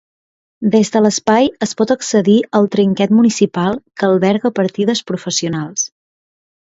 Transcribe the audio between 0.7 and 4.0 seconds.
Des de l'espai es pot accedir al trinquet municipal,